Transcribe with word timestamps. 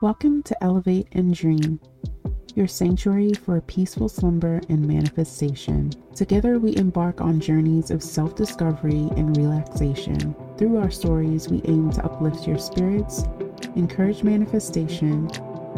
Welcome 0.00 0.44
to 0.44 0.62
Elevate 0.62 1.08
and 1.10 1.34
Dream, 1.34 1.80
your 2.54 2.68
sanctuary 2.68 3.32
for 3.32 3.60
peaceful 3.60 4.08
slumber 4.08 4.60
and 4.68 4.86
manifestation. 4.86 5.90
Together, 6.14 6.60
we 6.60 6.76
embark 6.76 7.20
on 7.20 7.40
journeys 7.40 7.90
of 7.90 8.00
self 8.00 8.36
discovery 8.36 9.08
and 9.16 9.36
relaxation. 9.36 10.36
Through 10.56 10.76
our 10.76 10.92
stories, 10.92 11.48
we 11.48 11.62
aim 11.64 11.90
to 11.90 12.04
uplift 12.04 12.46
your 12.46 12.58
spirits, 12.58 13.24
encourage 13.74 14.22
manifestation, 14.22 15.28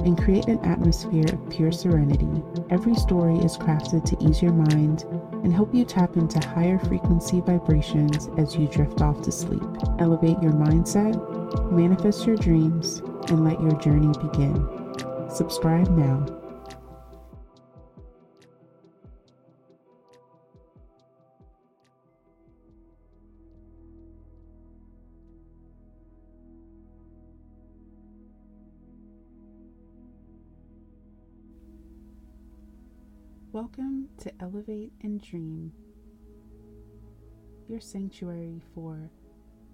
and 0.05 0.23
create 0.23 0.49
an 0.49 0.63
atmosphere 0.67 1.25
of 1.33 1.49
pure 1.49 1.73
serenity. 1.73 2.43
Every 2.69 2.97
story 2.97 3.39
is 3.39 3.57
crafted 3.57 4.05
to 4.05 4.23
ease 4.23 4.43
your 4.43 4.53
mind 4.53 5.05
and 5.45 5.51
help 5.51 5.75
you 5.75 5.87
tap 5.87 6.19
into 6.19 6.47
higher 6.47 6.79
frequency 6.79 7.41
vibrations 7.41 8.29
as 8.37 8.55
you 8.55 8.69
drift 8.69 9.01
off 9.01 9.23
to 9.23 9.33
sleep. 9.33 9.63
Elevate 9.99 10.43
your 10.43 10.53
mindset, 10.53 11.17
manifest 11.71 12.27
your 12.27 12.37
dreams, 12.37 12.99
and 13.29 13.45
let 13.45 13.61
your 13.61 13.79
journey 13.81 14.13
begin. 14.21 14.67
Subscribe 15.29 15.89
now. 15.97 16.27
Welcome 33.53 34.09
to 34.19 34.33
Elevate 34.41 34.93
and 35.03 35.21
Dream, 35.21 35.73
your 37.69 37.81
sanctuary 37.81 38.63
for 38.75 39.11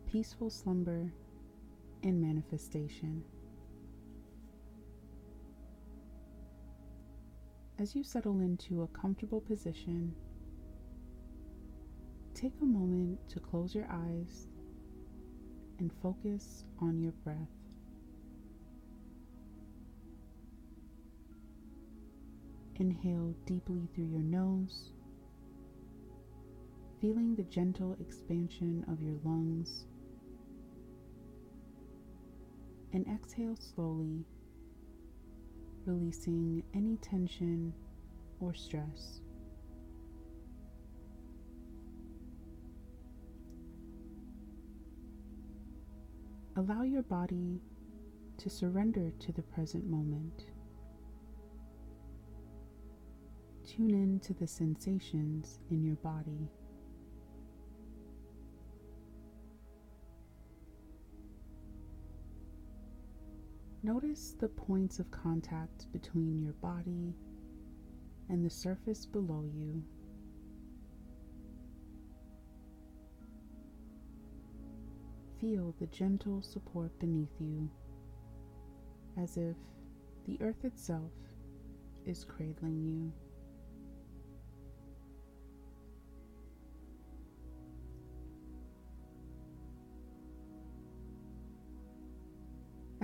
peaceful 0.06 0.48
slumber 0.48 1.12
and 2.06 2.20
manifestation. 2.20 3.20
As 7.80 7.96
you 7.96 8.04
settle 8.04 8.40
into 8.40 8.82
a 8.82 8.86
comfortable 8.88 9.40
position, 9.40 10.14
take 12.32 12.52
a 12.62 12.64
moment 12.64 13.18
to 13.28 13.40
close 13.40 13.74
your 13.74 13.88
eyes 13.90 14.46
and 15.80 15.90
focus 16.00 16.64
on 16.80 17.00
your 17.00 17.12
breath. 17.24 17.36
Inhale 22.76 23.34
deeply 23.46 23.88
through 23.94 24.04
your 24.04 24.22
nose, 24.22 24.92
feeling 27.00 27.34
the 27.34 27.42
gentle 27.42 27.96
expansion 28.00 28.84
of 28.88 29.02
your 29.02 29.16
lungs. 29.24 29.86
And 32.92 33.06
exhale 33.08 33.56
slowly, 33.56 34.24
releasing 35.84 36.62
any 36.74 36.96
tension 36.96 37.74
or 38.40 38.54
stress. 38.54 39.20
Allow 46.56 46.84
your 46.84 47.02
body 47.02 47.60
to 48.38 48.48
surrender 48.48 49.10
to 49.20 49.32
the 49.32 49.42
present 49.42 49.84
moment. 49.90 50.46
Tune 53.66 53.90
in 53.90 54.20
to 54.20 54.32
the 54.32 54.46
sensations 54.46 55.58
in 55.70 55.84
your 55.84 55.96
body. 55.96 56.48
Notice 63.86 64.34
the 64.40 64.48
points 64.48 64.98
of 64.98 65.08
contact 65.12 65.86
between 65.92 66.42
your 66.42 66.54
body 66.54 67.14
and 68.28 68.44
the 68.44 68.50
surface 68.50 69.06
below 69.06 69.44
you. 69.54 69.80
Feel 75.40 75.72
the 75.78 75.86
gentle 75.86 76.42
support 76.42 76.98
beneath 76.98 77.40
you 77.40 77.70
as 79.16 79.36
if 79.36 79.54
the 80.24 80.36
earth 80.40 80.64
itself 80.64 81.12
is 82.04 82.24
cradling 82.24 82.82
you. 82.82 83.12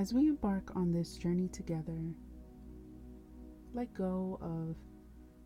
As 0.02 0.12
we 0.12 0.26
embark 0.26 0.74
on 0.74 0.90
this 0.90 1.16
journey 1.16 1.46
together, 1.46 1.96
let 3.72 3.94
go 3.94 4.36
of 4.42 4.74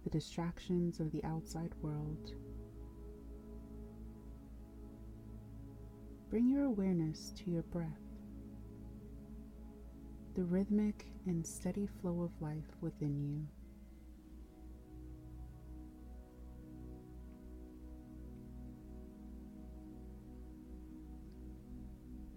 the 0.03 0.09
distractions 0.09 0.99
of 0.99 1.13
the 1.13 1.23
outside 1.25 1.75
world. 1.83 2.33
Bring 6.31 6.49
your 6.49 6.65
awareness 6.65 7.35
to 7.37 7.51
your 7.51 7.65
breath, 7.65 8.01
the 10.35 10.45
rhythmic 10.45 11.05
and 11.27 11.47
steady 11.47 11.87
flow 12.01 12.23
of 12.23 12.31
life 12.41 12.79
within 12.81 13.21
you. 13.21 13.47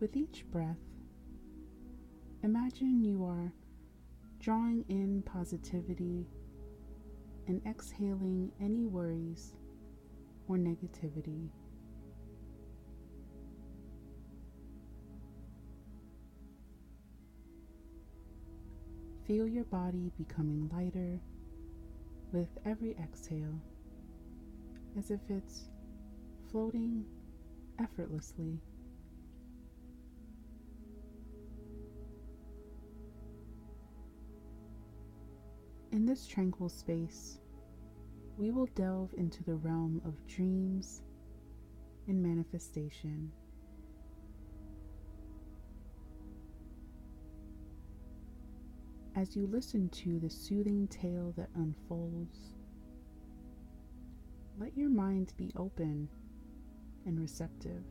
With 0.01 0.17
each 0.17 0.43
breath, 0.51 0.75
Imagine 2.41 3.03
you 3.03 3.25
are 3.25 3.51
drawing 4.39 4.85
in 4.87 5.21
positivity 5.23 6.25
and 7.47 7.61
exhaling 7.67 8.49
any 8.61 8.85
worries 8.85 9.55
or 10.47 10.55
negativity. 10.55 11.49
Feel 19.27 19.45
your 19.45 19.65
body 19.65 20.09
becoming 20.17 20.69
lighter 20.73 21.19
with 22.31 22.47
every 22.65 22.95
exhale, 23.03 23.59
as 24.97 25.11
if 25.11 25.19
it's 25.29 25.65
floating 26.49 27.03
effortlessly 27.79 28.59
In 35.91 36.05
this 36.05 36.27
tranquil 36.27 36.69
space, 36.69 37.39
we 38.37 38.51
will 38.51 38.67
delve 38.75 39.13
into 39.17 39.43
the 39.43 39.55
realm 39.55 40.01
of 40.05 40.25
dreams 40.27 41.01
and 42.07 42.21
manifestation. 42.21 43.31
As 49.15 49.35
you 49.35 49.47
listen 49.47 49.89
to 49.89 50.19
the 50.19 50.29
soothing 50.29 50.87
tale 50.87 51.33
that 51.35 51.49
unfolds, 51.55 52.53
let 54.59 54.77
your 54.77 54.89
mind 54.89 55.33
be 55.37 55.51
open 55.57 56.07
and 57.05 57.19
receptive. 57.19 57.83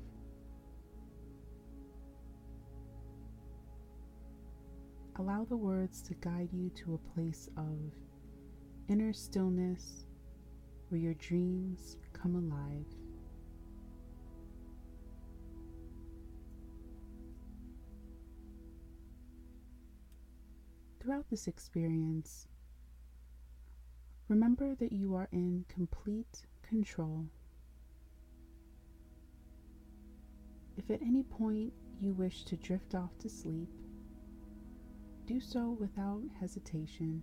Allow 5.18 5.46
the 5.46 5.56
words 5.56 6.00
to 6.02 6.14
guide 6.14 6.50
you 6.52 6.70
to 6.76 6.94
a 6.94 7.12
place 7.12 7.48
of 7.56 7.76
inner 8.88 9.12
stillness 9.12 10.04
where 10.88 11.00
your 11.00 11.14
dreams 11.14 11.96
come 12.12 12.36
alive. 12.36 12.86
Throughout 21.00 21.28
this 21.30 21.48
experience, 21.48 22.46
remember 24.28 24.76
that 24.76 24.92
you 24.92 25.16
are 25.16 25.28
in 25.32 25.64
complete 25.68 26.42
control. 26.62 27.26
If 30.76 30.90
at 30.90 31.02
any 31.02 31.24
point 31.24 31.72
you 32.00 32.12
wish 32.12 32.44
to 32.44 32.56
drift 32.56 32.94
off 32.94 33.18
to 33.18 33.28
sleep, 33.28 33.68
do 35.28 35.38
so 35.40 35.76
without 35.78 36.22
hesitation, 36.40 37.22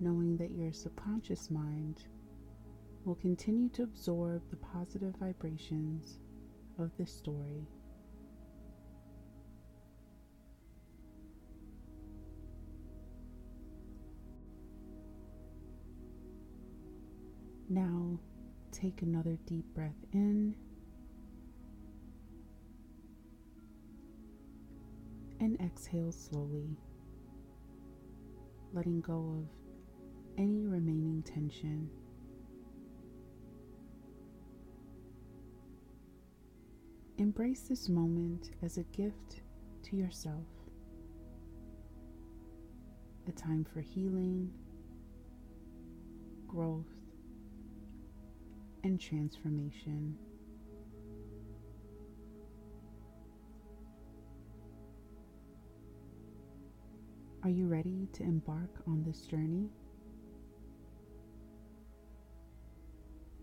knowing 0.00 0.38
that 0.38 0.50
your 0.50 0.72
subconscious 0.72 1.50
mind 1.50 2.04
will 3.04 3.16
continue 3.16 3.68
to 3.68 3.82
absorb 3.82 4.40
the 4.48 4.56
positive 4.56 5.14
vibrations 5.20 6.18
of 6.78 6.90
this 6.96 7.12
story. 7.12 7.68
Now, 17.68 18.18
take 18.70 19.02
another 19.02 19.36
deep 19.44 19.66
breath 19.74 20.06
in. 20.14 20.54
And 25.42 25.60
exhale 25.60 26.12
slowly, 26.12 26.76
letting 28.72 29.00
go 29.00 29.42
of 29.42 29.48
any 30.38 30.68
remaining 30.68 31.20
tension. 31.22 31.90
Embrace 37.18 37.62
this 37.62 37.88
moment 37.88 38.52
as 38.62 38.78
a 38.78 38.84
gift 38.84 39.40
to 39.82 39.96
yourself, 39.96 40.46
a 43.26 43.32
time 43.32 43.64
for 43.64 43.80
healing, 43.80 44.48
growth, 46.46 46.86
and 48.84 49.00
transformation. 49.00 50.16
Are 57.44 57.50
you 57.50 57.66
ready 57.66 58.06
to 58.12 58.22
embark 58.22 58.70
on 58.86 59.02
this 59.02 59.22
journey? 59.22 59.68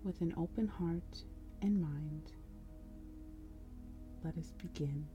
With 0.05 0.21
an 0.21 0.33
open 0.37 0.67
heart 0.67 1.25
and 1.61 1.81
mind, 1.81 2.31
let 4.23 4.37
us 4.37 4.53
begin. 4.53 5.05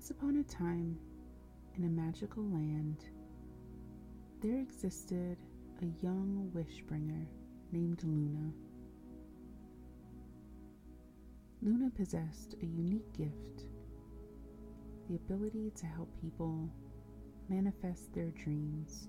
Once 0.00 0.10
upon 0.12 0.36
a 0.38 0.44
time, 0.44 0.96
in 1.76 1.84
a 1.84 1.86
magical 1.86 2.42
land, 2.44 3.04
there 4.40 4.58
existed 4.58 5.36
a 5.82 5.84
young 6.02 6.50
wish 6.54 6.80
bringer 6.88 7.26
named 7.70 8.02
Luna. 8.02 8.50
Luna 11.60 11.90
possessed 11.90 12.54
a 12.62 12.64
unique 12.64 13.12
gift 13.12 13.66
the 15.06 15.16
ability 15.16 15.70
to 15.76 15.84
help 15.84 16.08
people 16.18 16.66
manifest 17.50 18.10
their 18.14 18.30
dreams. 18.30 19.08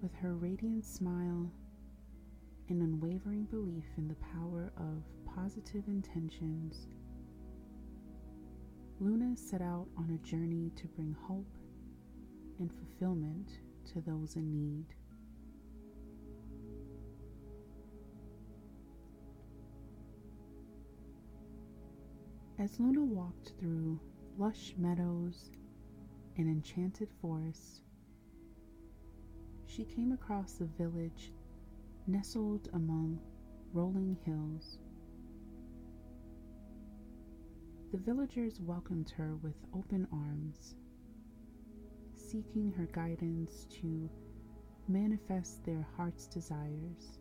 With 0.00 0.14
her 0.14 0.36
radiant 0.36 0.86
smile 0.86 1.52
and 2.70 2.80
unwavering 2.80 3.44
belief 3.44 3.84
in 3.98 4.08
the 4.08 4.16
power 4.32 4.72
of 4.78 5.02
positive 5.26 5.86
intentions, 5.86 6.86
Luna 8.98 9.36
set 9.36 9.60
out 9.60 9.86
on 9.98 10.10
a 10.10 10.26
journey 10.26 10.70
to 10.74 10.86
bring 10.86 11.14
hope 11.28 11.58
and 12.58 12.72
fulfillment 12.72 13.58
to 13.92 14.00
those 14.00 14.36
in 14.36 14.50
need. 14.50 14.86
As 22.58 22.80
Luna 22.80 23.04
walked 23.04 23.52
through 23.60 24.00
lush 24.38 24.74
meadows 24.78 25.50
and 26.38 26.48
enchanted 26.48 27.10
forests, 27.20 27.82
she 29.66 29.84
came 29.84 30.12
across 30.12 30.60
a 30.60 30.64
village 30.64 31.34
nestled 32.06 32.70
among 32.72 33.20
rolling 33.74 34.16
hills. 34.24 34.78
The 37.92 37.98
villagers 37.98 38.60
welcomed 38.60 39.10
her 39.10 39.36
with 39.36 39.54
open 39.72 40.08
arms 40.12 40.74
seeking 42.14 42.72
her 42.72 42.86
guidance 42.92 43.66
to 43.80 44.10
manifest 44.88 45.64
their 45.64 45.86
heart's 45.96 46.26
desires. 46.26 47.20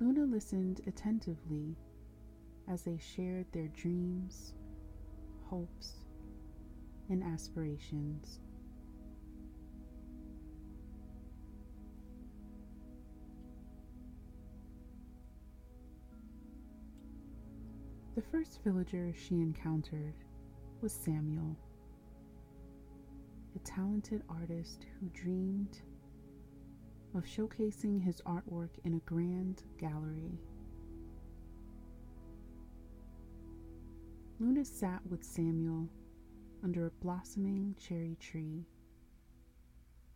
Luna 0.00 0.24
listened 0.24 0.80
attentively 0.86 1.76
as 2.68 2.82
they 2.82 2.98
shared 2.98 3.46
their 3.52 3.68
dreams, 3.68 4.54
hopes, 5.48 6.04
and 7.08 7.22
aspirations. 7.22 8.40
The 18.18 18.24
first 18.32 18.64
villager 18.64 19.12
she 19.16 19.36
encountered 19.36 20.14
was 20.80 20.92
Samuel, 20.92 21.56
a 23.54 23.60
talented 23.60 24.24
artist 24.28 24.86
who 24.98 25.08
dreamed 25.10 25.82
of 27.14 27.22
showcasing 27.22 28.02
his 28.02 28.20
artwork 28.22 28.70
in 28.82 28.94
a 28.94 29.08
grand 29.08 29.62
gallery. 29.78 30.36
Luna 34.40 34.64
sat 34.64 35.06
with 35.06 35.22
Samuel 35.22 35.88
under 36.64 36.86
a 36.86 36.90
blossoming 37.00 37.76
cherry 37.78 38.16
tree 38.18 38.66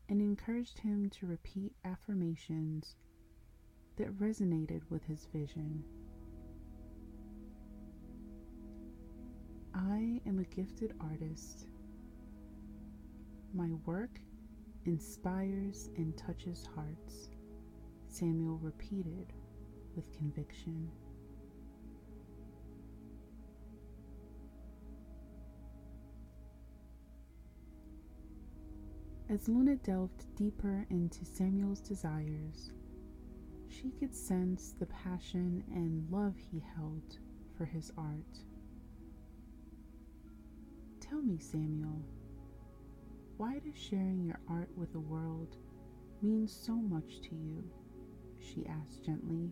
and 0.08 0.20
encouraged 0.20 0.80
him 0.80 1.08
to 1.10 1.26
repeat 1.26 1.72
affirmations 1.84 2.96
that 3.94 4.18
resonated 4.18 4.80
with 4.90 5.04
his 5.04 5.28
vision. 5.32 5.84
I 9.90 10.20
am 10.26 10.38
a 10.38 10.54
gifted 10.54 10.94
artist. 11.00 11.66
My 13.52 13.70
work 13.84 14.20
inspires 14.84 15.90
and 15.96 16.16
touches 16.16 16.68
hearts, 16.76 17.30
Samuel 18.06 18.58
repeated 18.58 19.32
with 19.96 20.12
conviction. 20.12 20.88
As 29.28 29.48
Luna 29.48 29.76
delved 29.76 30.32
deeper 30.36 30.86
into 30.90 31.24
Samuel's 31.24 31.80
desires, 31.80 32.70
she 33.66 33.90
could 33.90 34.14
sense 34.14 34.74
the 34.78 34.86
passion 34.86 35.64
and 35.72 36.08
love 36.08 36.36
he 36.36 36.62
held 36.76 37.18
for 37.56 37.64
his 37.64 37.90
art. 37.98 38.44
Tell 41.12 41.20
me, 41.20 41.36
Samuel, 41.36 42.00
why 43.36 43.58
does 43.58 43.76
sharing 43.76 44.24
your 44.24 44.40
art 44.48 44.70
with 44.78 44.94
the 44.94 45.00
world 45.00 45.58
mean 46.22 46.48
so 46.48 46.72
much 46.72 47.20
to 47.20 47.34
you? 47.34 47.62
She 48.40 48.64
asked 48.66 49.04
gently. 49.04 49.50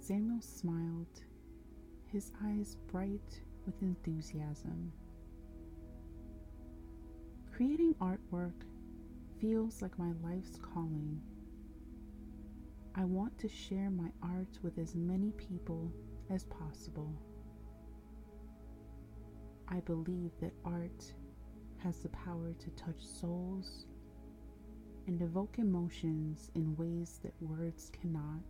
Samuel 0.00 0.40
smiled, 0.40 1.22
his 2.08 2.32
eyes 2.44 2.78
bright 2.90 3.40
with 3.64 3.80
enthusiasm. 3.80 4.90
Creating 7.54 7.94
artwork 8.00 8.64
feels 9.40 9.82
like 9.82 9.96
my 10.00 10.10
life's 10.24 10.58
calling. 10.60 11.20
I 12.96 13.04
want 13.04 13.38
to 13.38 13.48
share 13.48 13.88
my 13.88 14.10
art 14.20 14.58
with 14.64 14.78
as 14.78 14.96
many 14.96 15.30
people 15.30 15.92
as 16.28 16.42
possible. 16.42 17.14
I 19.68 19.80
believe 19.80 20.30
that 20.40 20.52
art 20.64 21.12
has 21.78 21.98
the 21.98 22.08
power 22.10 22.54
to 22.58 22.70
touch 22.70 23.04
souls 23.04 23.86
and 25.06 25.20
evoke 25.20 25.58
emotions 25.58 26.50
in 26.54 26.76
ways 26.76 27.20
that 27.22 27.34
words 27.40 27.90
cannot. 27.90 28.42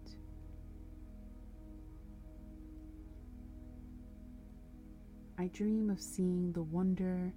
I 5.39 5.49
dream 5.49 5.91
of 5.91 6.01
seeing 6.01 6.53
the 6.53 6.63
wonder 6.63 7.33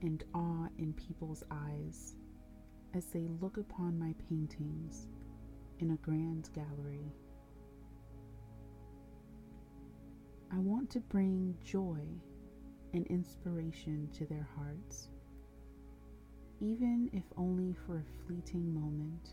and 0.00 0.24
awe 0.34 0.68
in 0.78 0.92
people's 0.92 1.44
eyes 1.50 2.14
as 2.94 3.06
they 3.06 3.28
look 3.40 3.56
upon 3.56 3.98
my 3.98 4.14
paintings 4.28 5.06
in 5.78 5.92
a 5.92 5.96
grand 5.96 6.50
gallery. 6.52 7.12
I 10.52 10.58
want 10.58 10.90
to 10.90 11.00
bring 11.00 11.56
joy 11.64 12.00
and 12.92 13.06
inspiration 13.06 14.08
to 14.12 14.26
their 14.26 14.48
hearts, 14.56 15.08
even 16.60 17.10
if 17.12 17.24
only 17.36 17.74
for 17.86 17.98
a 17.98 18.26
fleeting 18.26 18.72
moment. 18.74 19.30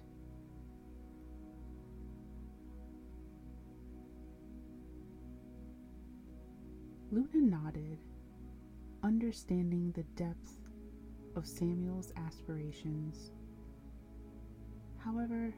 Luna 7.11 7.57
nodded, 7.57 7.97
understanding 9.03 9.91
the 9.93 10.03
depth 10.21 10.59
of 11.35 11.47
Samuel's 11.47 12.13
aspirations. 12.15 13.31
However, 14.97 15.53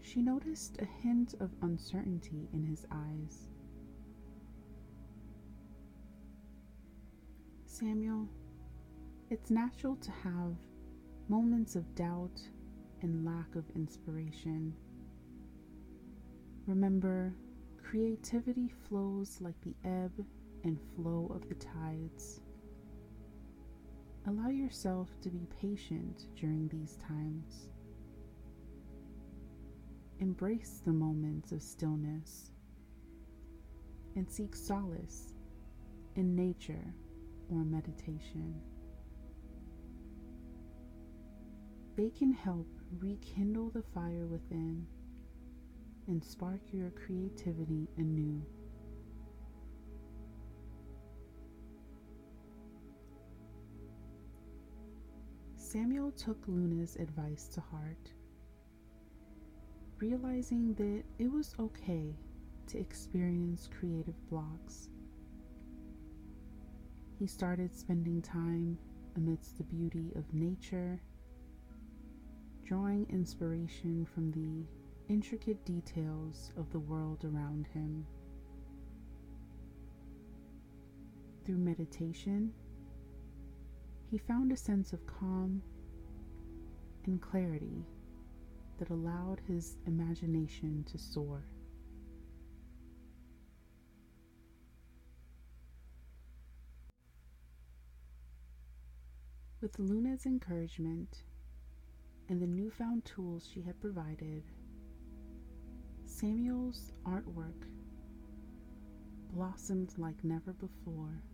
she 0.00 0.22
noticed 0.22 0.78
a 0.80 0.86
hint 0.86 1.34
of 1.40 1.50
uncertainty 1.60 2.48
in 2.52 2.64
his 2.64 2.86
eyes. 2.90 3.48
Samuel, 7.78 8.26
it's 9.30 9.52
natural 9.52 9.94
to 9.94 10.10
have 10.10 10.56
moments 11.28 11.76
of 11.76 11.94
doubt 11.94 12.40
and 13.02 13.24
lack 13.24 13.54
of 13.54 13.70
inspiration. 13.76 14.74
Remember, 16.66 17.32
creativity 17.80 18.68
flows 18.88 19.38
like 19.40 19.54
the 19.60 19.76
ebb 19.84 20.10
and 20.64 20.76
flow 20.96 21.30
of 21.32 21.48
the 21.48 21.54
tides. 21.54 22.40
Allow 24.26 24.48
yourself 24.48 25.08
to 25.22 25.28
be 25.28 25.46
patient 25.60 26.26
during 26.34 26.66
these 26.66 26.96
times. 26.96 27.68
Embrace 30.18 30.82
the 30.84 30.92
moments 30.92 31.52
of 31.52 31.62
stillness 31.62 32.50
and 34.16 34.28
seek 34.28 34.56
solace 34.56 35.34
in 36.16 36.34
nature 36.34 36.92
or 37.50 37.64
meditation. 37.64 38.54
They 41.96 42.10
can 42.10 42.32
help 42.32 42.68
rekindle 43.00 43.70
the 43.70 43.82
fire 43.82 44.26
within 44.26 44.86
and 46.06 46.24
spark 46.24 46.60
your 46.72 46.90
creativity 46.90 47.88
anew. 47.96 48.40
Samuel 55.56 56.12
took 56.12 56.38
Luna's 56.46 56.96
advice 56.96 57.46
to 57.48 57.60
heart, 57.60 58.12
realizing 59.98 60.72
that 60.74 61.02
it 61.18 61.30
was 61.30 61.54
okay 61.58 62.16
to 62.68 62.78
experience 62.78 63.68
creative 63.78 64.14
blocks. 64.30 64.88
He 67.18 67.26
started 67.26 67.74
spending 67.74 68.22
time 68.22 68.78
amidst 69.16 69.58
the 69.58 69.64
beauty 69.64 70.12
of 70.14 70.32
nature, 70.32 71.00
drawing 72.64 73.06
inspiration 73.10 74.06
from 74.14 74.30
the 74.30 74.64
intricate 75.12 75.64
details 75.64 76.52
of 76.56 76.70
the 76.70 76.78
world 76.78 77.24
around 77.24 77.66
him. 77.74 78.06
Through 81.44 81.58
meditation, 81.58 82.52
he 84.10 84.18
found 84.18 84.52
a 84.52 84.56
sense 84.56 84.92
of 84.92 85.04
calm 85.06 85.60
and 87.04 87.20
clarity 87.20 87.84
that 88.78 88.90
allowed 88.90 89.40
his 89.48 89.76
imagination 89.86 90.84
to 90.92 90.98
soar. 90.98 91.42
With 99.60 99.76
Luna's 99.80 100.24
encouragement 100.24 101.24
and 102.28 102.40
the 102.40 102.46
newfound 102.46 103.04
tools 103.04 103.48
she 103.52 103.60
had 103.60 103.80
provided, 103.80 104.44
Samuel's 106.04 106.92
artwork 107.04 107.66
blossomed 109.32 109.94
like 109.98 110.22
never 110.22 110.52
before. 110.52 111.24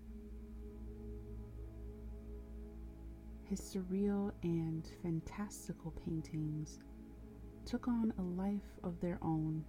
His 3.42 3.60
surreal 3.60 4.32
and 4.42 4.88
fantastical 5.02 5.90
paintings 5.90 6.78
took 7.66 7.88
on 7.88 8.14
a 8.16 8.22
life 8.22 8.78
of 8.82 8.98
their 9.00 9.18
own, 9.20 9.62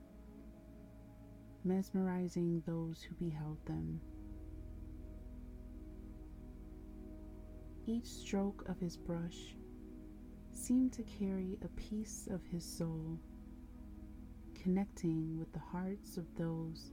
mesmerizing 1.65 2.63
those 2.65 3.01
who 3.03 3.15
beheld 3.15 3.57
them. 3.65 3.99
Each 7.87 8.07
stroke 8.07 8.67
of 8.67 8.79
his 8.79 8.97
brush 8.97 9.55
seemed 10.53 10.91
to 10.93 11.03
carry 11.03 11.59
a 11.63 11.67
piece 11.79 12.27
of 12.31 12.43
his 12.43 12.65
soul, 12.65 13.19
connecting 14.55 15.37
with 15.37 15.53
the 15.53 15.59
hearts 15.59 16.17
of 16.17 16.25
those 16.35 16.91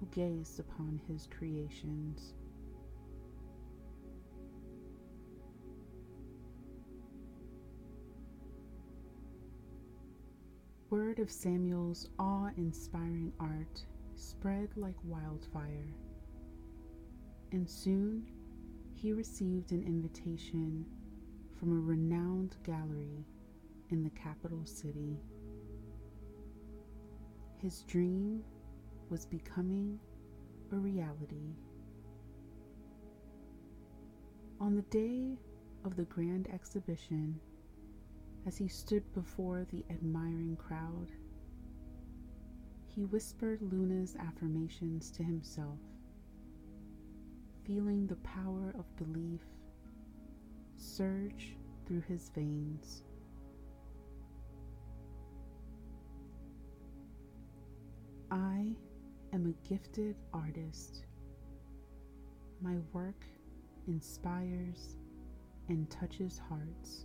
who 0.00 0.06
gazed 0.06 0.60
upon 0.60 0.98
his 1.06 1.26
creations. 1.26 2.32
Word 10.88 11.18
of 11.18 11.30
Samuel's 11.30 12.08
awe 12.18 12.48
inspiring 12.56 13.30
art 13.38 13.84
spread 14.14 14.70
like 14.74 14.96
wildfire, 15.04 15.92
and 17.52 17.68
soon 17.68 18.26
he 19.00 19.12
received 19.12 19.70
an 19.70 19.84
invitation 19.84 20.84
from 21.56 21.70
a 21.70 21.80
renowned 21.80 22.56
gallery 22.64 23.24
in 23.90 24.02
the 24.02 24.10
capital 24.10 24.66
city. 24.66 25.16
His 27.58 27.82
dream 27.82 28.42
was 29.08 29.24
becoming 29.24 30.00
a 30.72 30.76
reality. 30.76 31.54
On 34.60 34.74
the 34.74 34.82
day 34.82 35.38
of 35.84 35.94
the 35.94 36.04
grand 36.04 36.48
exhibition, 36.52 37.38
as 38.46 38.56
he 38.56 38.66
stood 38.66 39.04
before 39.14 39.64
the 39.70 39.84
admiring 39.90 40.56
crowd, 40.56 41.12
he 42.88 43.04
whispered 43.04 43.62
Luna's 43.62 44.16
affirmations 44.16 45.12
to 45.12 45.22
himself, 45.22 45.78
feeling 47.68 48.06
the 48.06 48.16
power 48.16 48.74
of 48.78 48.96
belief 48.96 49.42
surge 50.78 51.54
through 51.86 52.00
his 52.08 52.30
veins. 52.34 53.02
I 58.30 58.74
am 59.34 59.46
a 59.46 59.68
gifted 59.68 60.16
artist. 60.32 61.04
My 62.62 62.76
work 62.94 63.26
inspires 63.86 64.96
and 65.68 65.90
touches 65.90 66.40
hearts. 66.48 67.04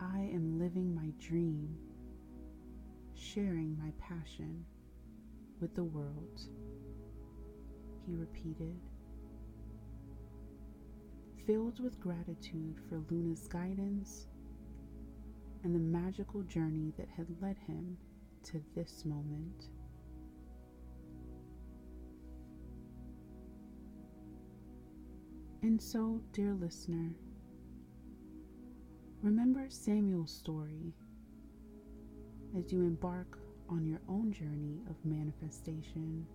I 0.00 0.30
am 0.32 0.60
living 0.60 0.94
my 0.94 1.12
dream, 1.18 1.76
sharing 3.14 3.76
my 3.76 3.90
passion 3.98 4.64
with 5.60 5.74
the 5.74 5.82
world. 5.82 6.42
He 8.06 8.14
repeated, 8.14 8.76
filled 11.46 11.80
with 11.82 12.00
gratitude 12.00 12.78
for 12.88 13.02
Luna's 13.10 13.48
guidance 13.48 14.26
and 15.62 15.74
the 15.74 15.78
magical 15.78 16.42
journey 16.42 16.92
that 16.98 17.08
had 17.16 17.26
led 17.40 17.56
him 17.66 17.96
to 18.44 18.62
this 18.74 19.04
moment. 19.04 19.68
And 25.62 25.80
so, 25.80 26.20
dear 26.32 26.52
listener, 26.52 27.14
remember 29.22 29.64
Samuel's 29.70 30.30
story 30.30 30.92
as 32.54 32.70
you 32.70 32.82
embark 32.82 33.38
on 33.70 33.86
your 33.86 34.00
own 34.08 34.30
journey 34.30 34.82
of 34.90 34.96
manifestation. 35.06 36.26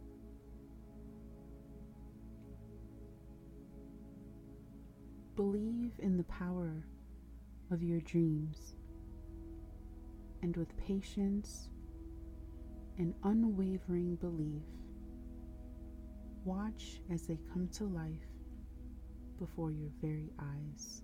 Believe 5.39 5.93
in 5.99 6.17
the 6.17 6.25
power 6.25 6.85
of 7.71 7.81
your 7.81 8.01
dreams 8.01 8.75
and 10.41 10.57
with 10.57 10.75
patience 10.75 11.69
and 12.97 13.13
unwavering 13.23 14.17
belief, 14.17 14.65
watch 16.43 16.99
as 17.09 17.21
they 17.25 17.39
come 17.53 17.69
to 17.69 17.85
life 17.85 18.27
before 19.39 19.71
your 19.71 19.91
very 20.01 20.29
eyes. 20.37 21.03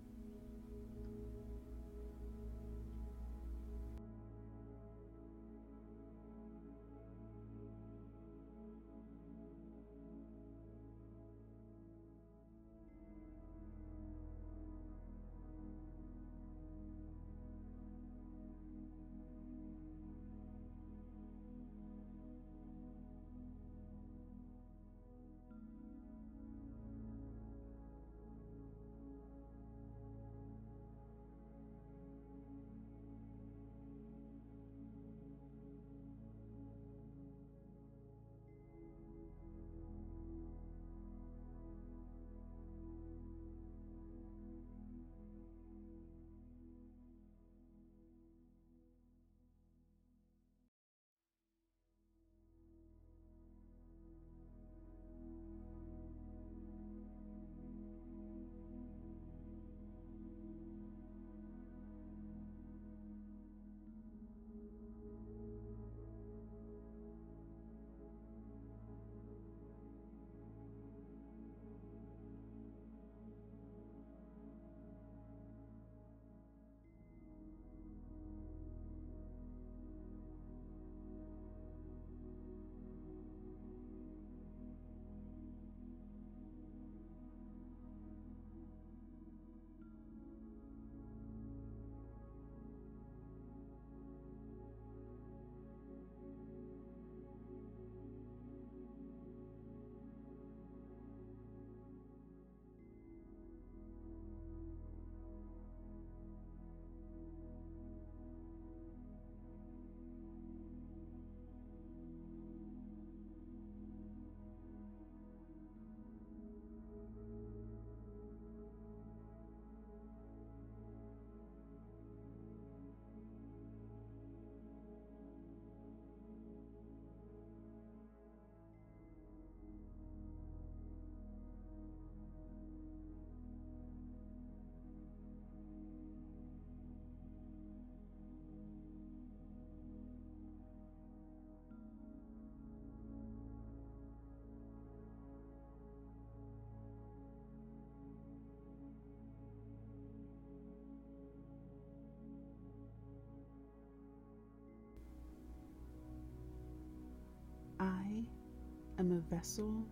Am 159.05 159.11
a 159.11 159.35
vessel 159.35 159.85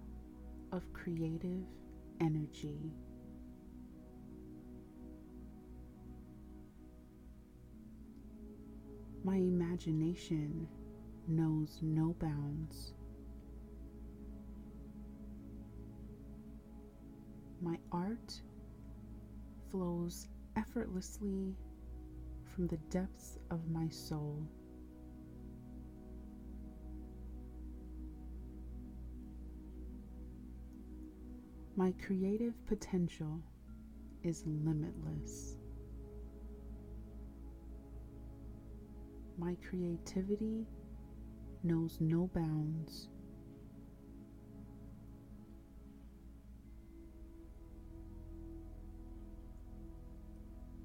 of 0.71 0.91
creative 0.91 1.63
energy. 2.19 2.79
My 9.23 9.35
imagination 9.35 10.67
knows 11.27 11.77
no 11.83 12.15
bounds. 12.19 12.93
My 17.61 17.77
art 17.91 18.41
flows 19.69 20.27
effortlessly 20.55 21.55
from 22.43 22.65
the 22.65 22.77
depths 22.89 23.37
of 23.51 23.69
my 23.69 23.89
soul. 23.89 24.43
My 31.75 31.91
creative 32.05 32.53
potential 32.67 33.41
is 34.21 34.43
limitless. 34.45 35.57
My 39.39 39.57
creativity 39.67 40.67
knows 41.63 41.97
no 41.99 42.29
bounds. 42.35 43.09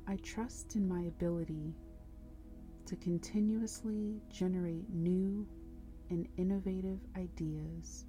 I 0.06 0.16
trust 0.16 0.74
in 0.74 0.88
my 0.88 1.02
ability 1.02 1.74
to 2.86 2.96
continuously 2.96 4.22
generate 4.30 4.88
new 4.88 5.46
and 6.08 6.26
innovative 6.38 7.00
ideas. 7.14 8.06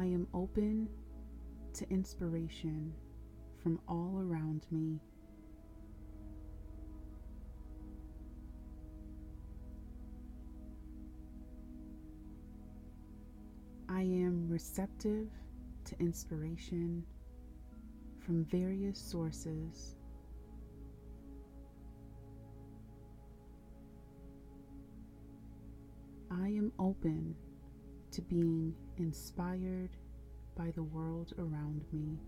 I 0.00 0.04
am 0.04 0.28
open 0.32 0.88
to 1.74 1.90
inspiration 1.90 2.94
from 3.60 3.80
all 3.88 4.20
around 4.20 4.64
me. 4.70 5.00
I 13.88 14.02
am 14.02 14.48
receptive 14.48 15.26
to 15.86 15.98
inspiration 15.98 17.04
from 18.20 18.44
various 18.44 19.00
sources. 19.00 19.96
I 26.30 26.46
am 26.46 26.70
open 26.78 27.34
to 28.12 28.22
being 28.22 28.76
inspired 28.98 29.90
by 30.56 30.70
the 30.72 30.82
world 30.82 31.32
around 31.38 31.84
me. 31.92 32.18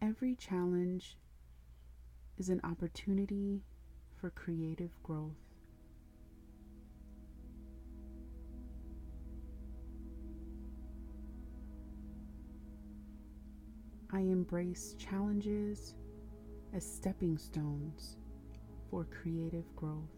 Every 0.00 0.34
challenge 0.34 1.16
is 2.38 2.48
an 2.48 2.60
opportunity 2.64 3.62
for 4.20 4.30
creative 4.30 4.90
growth. 5.02 5.30
I 14.12 14.20
embrace 14.20 14.94
challenges 14.98 15.94
as 16.74 16.84
stepping 16.84 17.36
stones 17.36 18.16
for 18.90 19.04
creative 19.04 19.64
growth. 19.76 20.08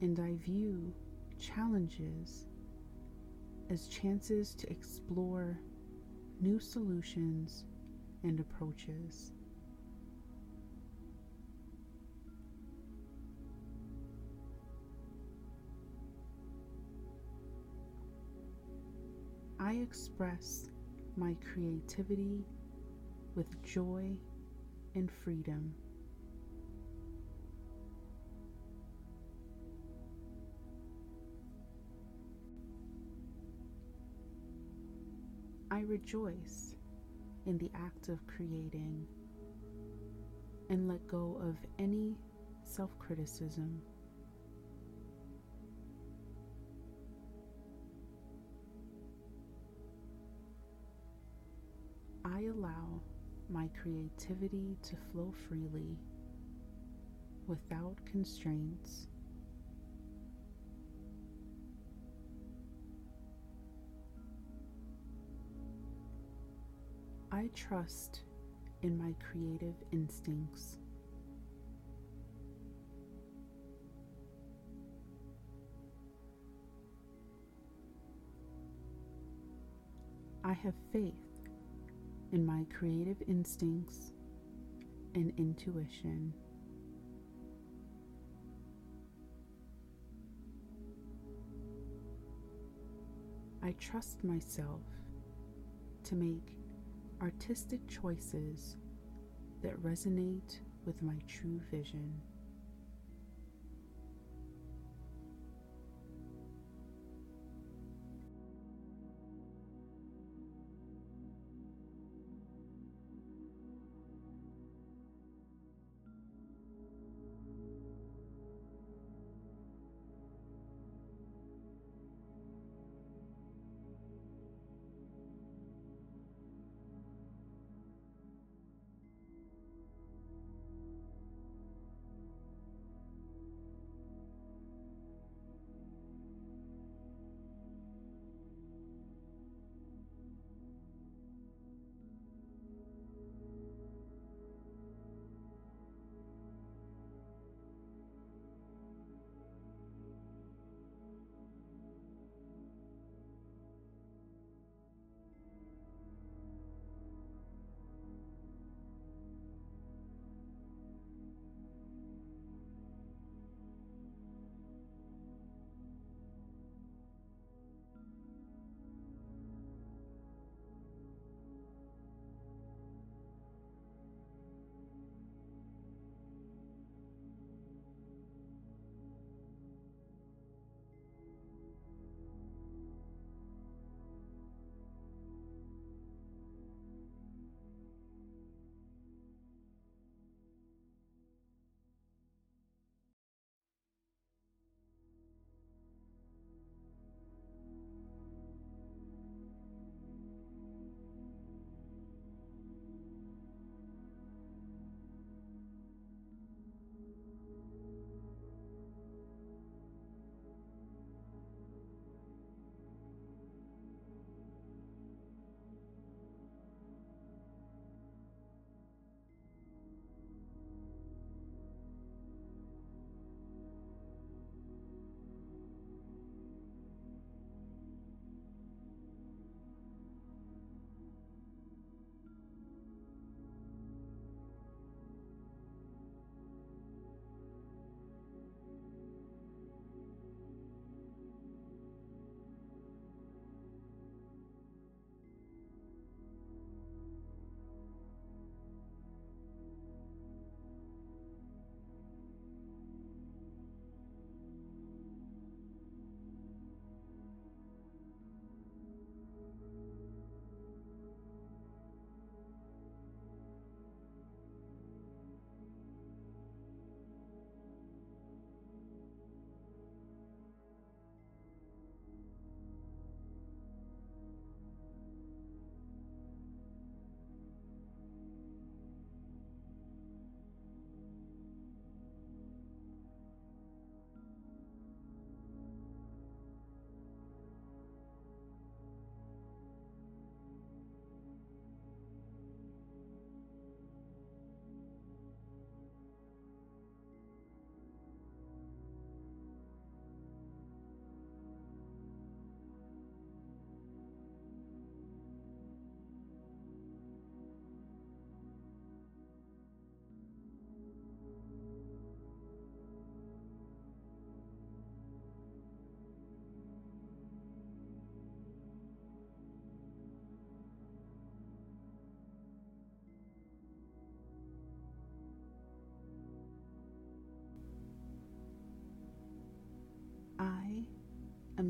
And 0.00 0.18
I 0.20 0.34
view 0.36 0.92
challenges 1.38 2.46
as 3.70 3.88
chances 3.88 4.54
to 4.54 4.70
explore 4.70 5.58
new 6.40 6.58
solutions 6.58 7.64
and 8.22 8.40
approaches. 8.40 9.32
I 19.68 19.72
express 19.72 20.70
my 21.18 21.36
creativity 21.52 22.42
with 23.34 23.62
joy 23.62 24.16
and 24.94 25.10
freedom. 25.12 25.74
I 35.70 35.80
rejoice 35.80 36.74
in 37.44 37.58
the 37.58 37.70
act 37.74 38.08
of 38.08 38.26
creating 38.26 39.06
and 40.70 40.88
let 40.88 41.06
go 41.06 41.38
of 41.42 41.56
any 41.78 42.16
self 42.64 42.98
criticism. 42.98 43.82
Allow 52.48 53.02
my 53.50 53.68
creativity 53.82 54.78
to 54.82 54.96
flow 55.12 55.34
freely 55.48 55.98
without 57.46 57.96
constraints. 58.06 59.06
I 67.30 67.50
trust 67.54 68.22
in 68.80 68.96
my 68.96 69.14
creative 69.30 69.74
instincts. 69.92 70.78
I 80.42 80.54
have 80.54 80.74
faith 80.92 81.27
in 82.32 82.44
my 82.44 82.66
creative 82.76 83.22
instincts 83.26 84.12
and 85.14 85.32
intuition. 85.36 86.32
I 93.62 93.72
trust 93.80 94.22
myself 94.24 94.80
to 96.04 96.14
make 96.14 96.54
artistic 97.20 97.80
choices 97.88 98.76
that 99.62 99.82
resonate 99.82 100.60
with 100.86 101.02
my 101.02 101.16
true 101.26 101.60
vision. 101.70 102.14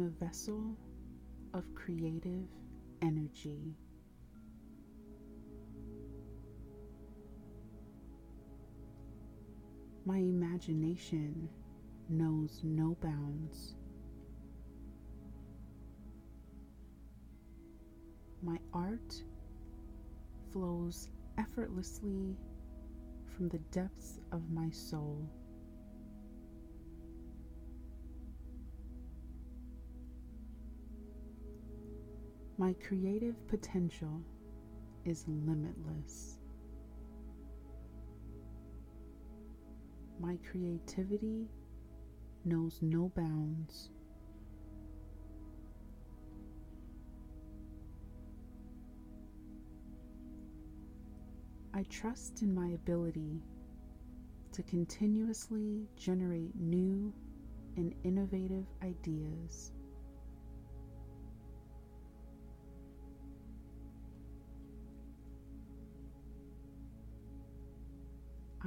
A 0.02 0.24
vessel 0.24 0.76
of 1.54 1.64
creative 1.74 2.46
energy. 3.02 3.74
My 10.04 10.18
imagination 10.18 11.48
knows 12.08 12.60
no 12.62 12.96
bounds. 13.00 13.74
My 18.42 18.58
art 18.72 19.22
flows 20.52 21.08
effortlessly 21.36 22.36
from 23.26 23.48
the 23.48 23.58
depths 23.70 24.18
of 24.32 24.50
my 24.50 24.70
soul. 24.70 25.28
My 32.60 32.72
creative 32.72 33.36
potential 33.46 34.20
is 35.04 35.24
limitless. 35.28 36.38
My 40.18 40.36
creativity 40.50 41.46
knows 42.44 42.80
no 42.82 43.12
bounds. 43.14 43.90
I 51.72 51.84
trust 51.84 52.42
in 52.42 52.52
my 52.52 52.70
ability 52.70 53.40
to 54.50 54.64
continuously 54.64 55.86
generate 55.96 56.56
new 56.56 57.14
and 57.76 57.94
innovative 58.02 58.66
ideas. 58.82 59.70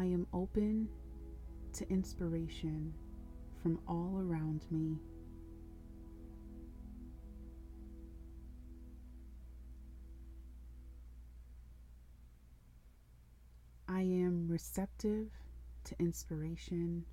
I 0.01 0.05
am 0.05 0.25
open 0.33 0.89
to 1.73 1.87
inspiration 1.87 2.91
from 3.61 3.79
all 3.87 4.17
around 4.19 4.65
me. 4.71 4.97
I 13.87 14.01
am 14.01 14.47
receptive 14.49 15.27
to 15.83 15.95
inspiration 15.99 17.05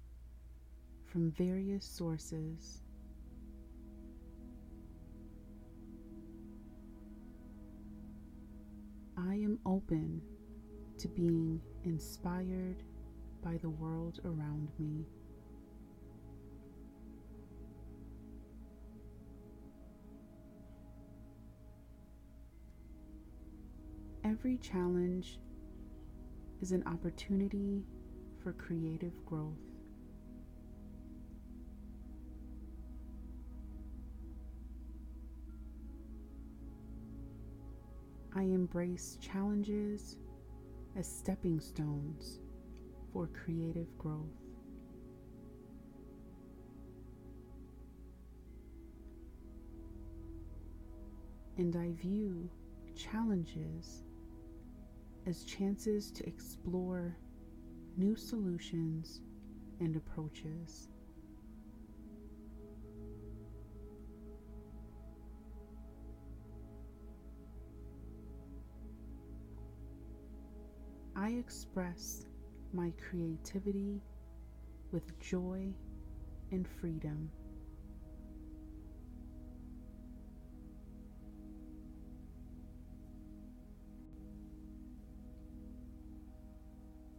from 1.04 1.30
various 1.32 1.84
sources. 1.84 2.80
I 9.18 9.34
am 9.34 9.58
open 9.66 10.22
to 10.96 11.08
being 11.08 11.60
inspired 11.84 12.82
by 13.42 13.56
the 13.58 13.68
world 13.68 14.20
around 14.24 14.68
me. 14.78 15.06
Every 24.24 24.58
challenge 24.58 25.38
is 26.60 26.72
an 26.72 26.82
opportunity 26.86 27.84
for 28.42 28.52
creative 28.52 29.24
growth. 29.24 29.54
I 38.34 38.42
embrace 38.42 39.16
challenges 39.20 40.18
as 40.98 41.06
stepping 41.06 41.60
stones 41.60 42.40
for 43.12 43.28
creative 43.28 43.86
growth. 43.98 44.26
And 51.56 51.76
I 51.76 51.92
view 51.92 52.50
challenges 52.96 54.02
as 55.26 55.44
chances 55.44 56.10
to 56.10 56.26
explore 56.26 57.16
new 57.96 58.16
solutions 58.16 59.20
and 59.78 59.94
approaches. 59.94 60.88
I 71.28 71.32
express 71.32 72.24
my 72.72 72.90
creativity 73.10 74.00
with 74.92 75.20
joy 75.20 75.74
and 76.52 76.66
freedom. 76.66 77.30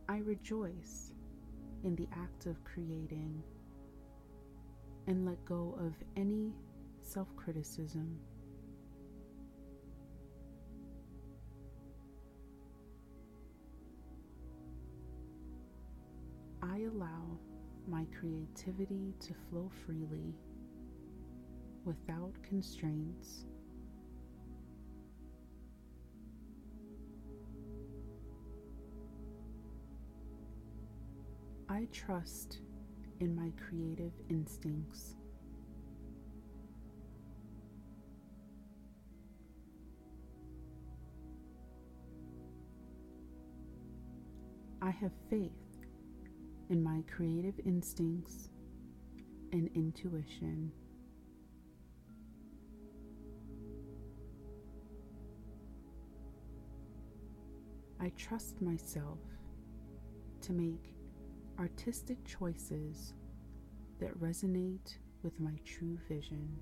I 0.08 0.18
rejoice 0.18 1.14
in 1.84 1.96
the 1.96 2.08
act 2.12 2.48
of 2.48 2.64
creating 2.64 3.44
and 5.06 5.24
let 5.24 5.46
go 5.46 5.78
of 5.80 5.94
any 6.18 6.52
self 7.04 7.28
criticism. 7.36 8.18
I 16.62 16.82
allow 16.94 17.38
my 17.88 18.06
creativity 18.20 19.14
to 19.22 19.34
flow 19.50 19.72
freely 19.86 20.36
without 21.86 22.34
constraints. 22.44 23.46
I 31.70 31.88
trust 31.92 32.60
in 33.20 33.36
my 33.36 33.52
creative 33.58 34.12
instincts. 34.30 35.16
I 44.82 44.92
have 44.92 45.12
faith 45.30 45.69
in 46.70 46.84
my 46.84 47.04
creative 47.14 47.60
instincts 47.66 48.50
and 49.52 49.70
intuition. 49.74 50.72
I 58.00 58.12
trust 58.16 58.62
myself 58.62 59.20
to 60.42 60.54
make 60.54 60.96
artistic 61.60 62.18
choices 62.26 63.14
that 64.00 64.18
resonate 64.20 64.98
with 65.24 65.38
my 65.40 65.60
true 65.66 65.98
vision. 66.08 66.58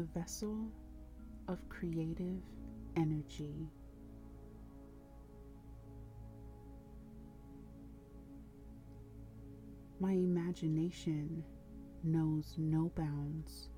A 0.00 0.18
vessel 0.18 0.56
of 1.48 1.58
creative 1.68 2.40
energy. 2.96 3.68
My 10.00 10.12
imagination 10.12 11.44
knows 12.02 12.54
no 12.56 12.90
bounds. 12.96 13.68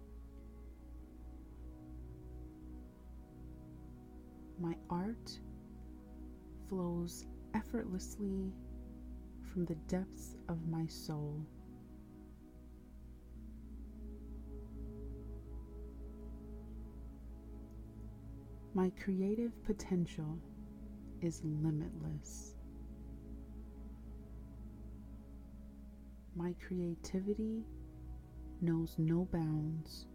My 4.61 4.77
art 4.91 5.41
flows 6.69 7.25
effortlessly 7.55 8.53
from 9.53 9.65
the 9.65 9.75
depths 9.89 10.37
of 10.49 10.69
my 10.69 10.87
soul. 10.87 11.45
My 18.75 18.91
creative 19.05 19.53
potential 19.65 20.39
is 21.21 21.43
limitless. 21.45 22.55
My 26.35 26.55
creativity 26.67 27.67
knows 28.63 28.95
no 28.97 29.29
bounds. 29.31 30.07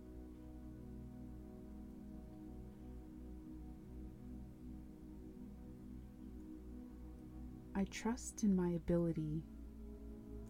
I 7.76 7.84
trust 7.91 8.41
in 8.41 8.56
my 8.56 8.70
ability 8.70 9.43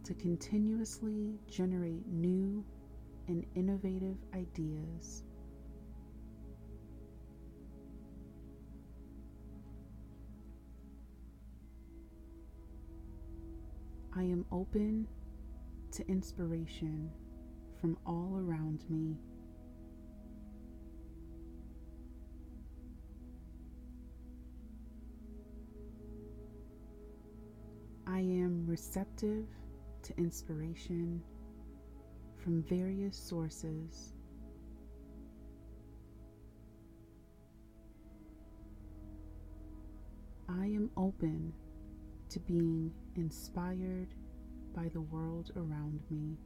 to 0.05 0.13
continuously 0.13 1.37
generate 1.49 2.07
new 2.07 2.63
and 3.27 3.45
innovative 3.53 4.15
ideas. 4.33 5.23
I 14.17 14.23
am 14.23 14.45
open 14.51 15.07
to 15.91 16.07
inspiration 16.07 17.11
from 17.79 17.95
all 18.03 18.41
around 18.43 18.83
me. 18.89 19.15
I 28.07 28.21
am 28.21 28.65
receptive 28.65 29.45
to 30.01 30.17
inspiration 30.17 31.21
from 32.37 32.63
various 32.63 33.15
sources. 33.15 34.13
I 40.49 40.65
am 40.65 40.89
open 40.97 41.53
to 42.29 42.39
being 42.39 42.91
inspired 43.15 44.13
by 44.75 44.89
the 44.89 45.01
world 45.01 45.51
around 45.55 45.99
me. 46.09 46.37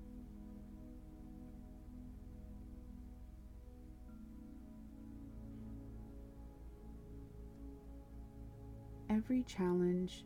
Every 9.09 9.43
challenge 9.43 10.23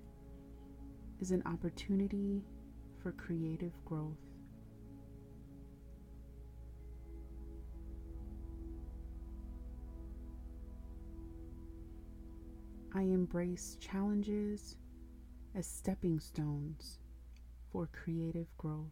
is 1.19 1.31
an 1.31 1.41
opportunity 1.45 2.43
for 3.01 3.11
creative 3.13 3.73
growth. 3.85 4.13
I 12.93 13.01
embrace 13.01 13.77
challenges 13.81 14.77
as 15.55 15.65
stepping 15.65 16.19
stones 16.19 16.99
for 17.71 17.87
creative 17.93 18.47
growth. 18.57 18.91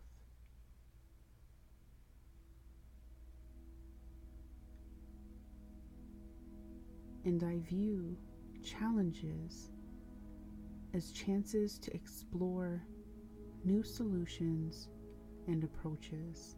And 7.25 7.43
I 7.43 7.59
view 7.59 8.17
challenges 8.63 9.71
as 10.93 11.11
chances 11.11 11.77
to 11.79 11.93
explore 11.93 12.81
new 13.65 13.83
solutions 13.83 14.87
and 15.47 15.63
approaches. 15.65 16.55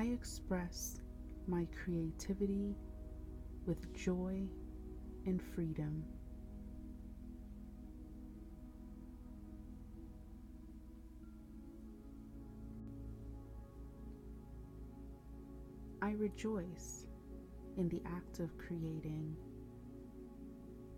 I 0.00 0.04
express 0.04 0.98
my 1.46 1.66
creativity 1.84 2.74
with 3.66 3.92
joy 3.94 4.40
and 5.26 5.42
freedom. 5.42 6.02
I 16.00 16.12
rejoice 16.12 17.04
in 17.76 17.90
the 17.90 18.00
act 18.06 18.40
of 18.40 18.56
creating 18.56 19.36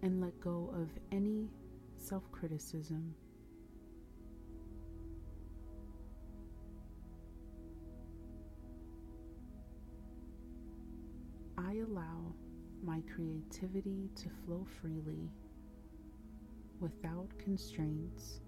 and 0.03 0.20
let 0.20 0.38
go 0.38 0.72
of 0.76 0.90
any 1.11 1.48
self 1.96 2.30
criticism. 2.30 3.16
I 11.72 11.76
allow 11.76 12.34
my 12.84 13.00
creativity 13.14 14.10
to 14.16 14.28
flow 14.44 14.66
freely 14.82 15.30
without 16.80 17.30
constraints. 17.38 18.40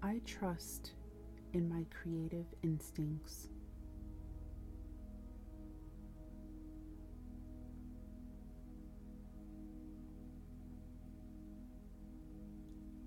I 0.00 0.20
trust 0.24 0.92
in 1.54 1.68
my 1.68 1.84
creative 1.90 2.46
instincts. 2.62 3.48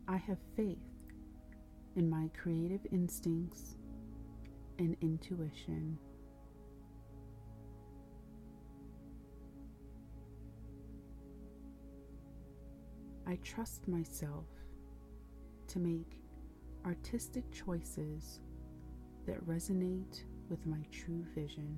I 0.10 0.18
have 0.18 0.40
faith 0.58 0.93
in 1.96 2.10
my 2.10 2.30
creative 2.42 2.82
instincts 2.92 3.76
and 4.80 4.96
intuition. 5.02 5.98
I 13.28 13.38
trust 13.44 13.88
myself 13.88 14.46
to 15.68 15.80
make 15.80 16.22
artistic 16.86 17.50
choices 17.52 18.42
that 19.26 19.46
resonate 19.48 20.24
with 20.50 20.66
my 20.66 20.84
true 20.92 21.24
vision. 21.34 21.78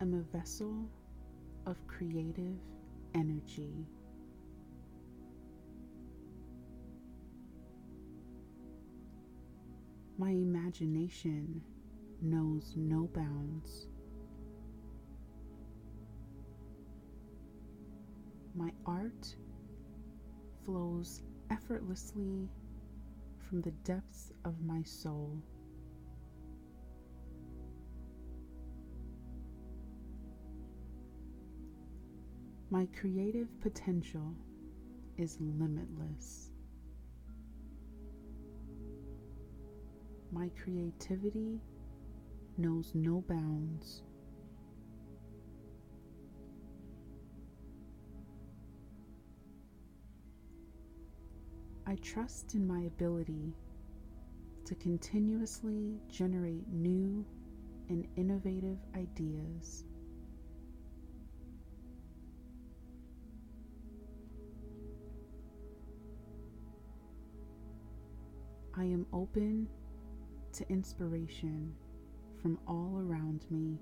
Am 0.00 0.14
a 0.14 0.36
vessel 0.36 0.88
of 1.66 1.76
creative 1.86 2.56
energy. 3.14 3.86
My 10.16 10.30
imagination 10.30 11.60
knows 12.22 12.74
no 12.76 13.08
bounds. 13.14 13.86
My 18.54 18.72
art 18.86 19.36
flows 20.64 21.22
effortlessly 21.50 22.48
from 23.48 23.62
the 23.62 23.70
depths 23.84 24.32
of 24.44 24.60
my 24.60 24.82
soul. 24.82 25.40
My 32.70 32.86
creative 33.00 33.48
potential 33.62 34.34
is 35.16 35.38
limitless. 35.40 36.50
My 40.30 40.50
creativity 40.62 41.60
knows 42.58 42.92
no 42.94 43.22
bounds. 43.26 44.02
I 51.86 51.94
trust 52.02 52.54
in 52.54 52.66
my 52.66 52.80
ability 52.80 53.54
to 54.66 54.74
continuously 54.74 55.98
generate 56.10 56.68
new 56.68 57.24
and 57.88 58.06
innovative 58.16 58.76
ideas. 58.94 59.84
I 68.78 68.84
am 68.84 69.06
open 69.12 69.66
to 70.52 70.68
inspiration 70.70 71.74
from 72.40 72.60
all 72.68 73.02
around 73.04 73.44
me. 73.50 73.76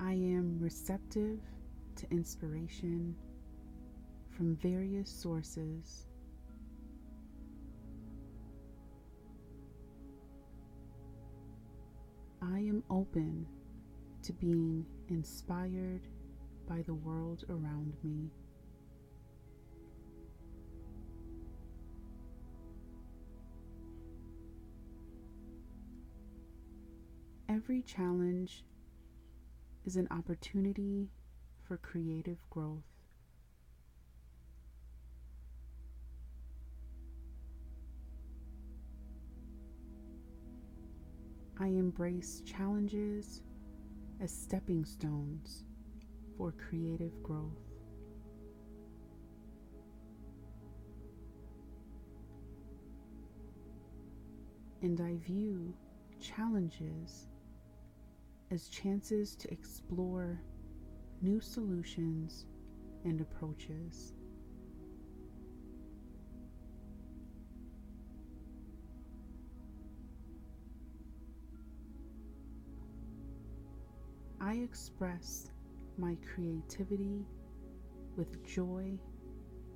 I 0.00 0.14
am 0.14 0.58
receptive 0.58 1.38
to 1.94 2.10
inspiration 2.10 3.14
from 4.30 4.56
various 4.56 5.08
sources. 5.08 6.06
I 12.42 12.58
am 12.58 12.82
open 12.90 13.46
to 14.22 14.32
being 14.34 14.84
inspired 15.08 16.06
by 16.68 16.82
the 16.82 16.94
world 16.94 17.44
around 17.48 17.94
me. 18.02 18.30
Every 27.48 27.82
challenge 27.82 28.64
is 29.84 29.96
an 29.96 30.06
opportunity 30.10 31.10
for 31.66 31.76
creative 31.78 32.38
growth. 32.50 32.84
I 41.58 41.66
embrace 41.66 42.40
challenges 42.46 43.42
as 44.20 44.30
stepping 44.30 44.84
stones 44.84 45.64
for 46.36 46.52
creative 46.52 47.22
growth. 47.22 47.58
And 54.82 55.00
I 55.00 55.16
view 55.16 55.74
challenges 56.20 57.28
as 58.50 58.68
chances 58.68 59.36
to 59.36 59.50
explore 59.50 60.40
new 61.22 61.40
solutions 61.40 62.46
and 63.04 63.20
approaches. 63.20 64.14
I 74.50 74.54
express 74.54 75.52
my 75.96 76.16
creativity 76.34 77.24
with 78.16 78.44
joy 78.44 78.98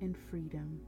and 0.01 0.17
freedom. 0.29 0.81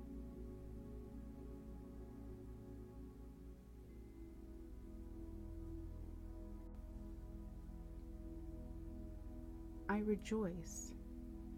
I 9.88 10.00
rejoice 10.00 10.92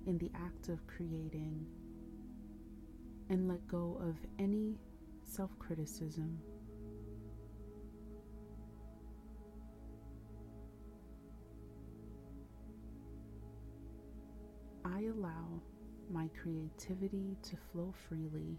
in 0.05 0.19
the 0.19 0.29
act 0.35 0.69
of 0.69 0.85
creating 0.85 1.65
and 3.31 3.47
let 3.47 3.67
go 3.67 3.99
of 4.03 4.15
any 4.37 4.77
self 5.23 5.49
criticism. 5.57 6.37
I 14.95 15.03
allow 15.03 15.61
my 16.11 16.29
creativity 16.41 17.37
to 17.43 17.57
flow 17.71 17.93
freely 18.07 18.57